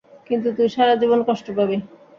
কিন্তু 0.27 0.47
তুই 0.57 0.67
সারাজীবন 0.69 1.19
কষ্ট 1.27 1.47
পাবি। 1.57 1.77